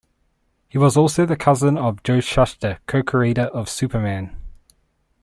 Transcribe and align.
He 0.67 0.79
was 0.79 0.97
also 0.97 1.27
the 1.27 1.35
cousin 1.35 1.77
of 1.77 2.01
Joe 2.01 2.21
Shuster, 2.21 2.79
co-creator 2.87 3.43
of 3.43 3.69
"Superman". 3.69 4.35